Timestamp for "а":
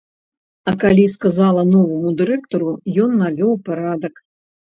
0.69-0.71